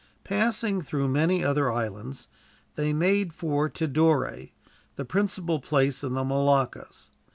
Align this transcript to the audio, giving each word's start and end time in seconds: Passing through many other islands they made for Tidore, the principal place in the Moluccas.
Passing 0.23 0.81
through 0.81 1.09
many 1.09 1.45
other 1.45 1.71
islands 1.71 2.27
they 2.73 2.91
made 2.91 3.33
for 3.33 3.69
Tidore, 3.69 4.49
the 4.95 5.05
principal 5.05 5.59
place 5.59 6.03
in 6.03 6.15
the 6.15 6.23
Moluccas. 6.23 7.11